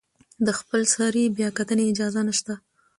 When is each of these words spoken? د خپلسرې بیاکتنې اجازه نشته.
د 0.45 0.47
خپلسرې 0.59 1.23
بیاکتنې 1.37 1.83
اجازه 1.91 2.21
نشته. 2.27 2.53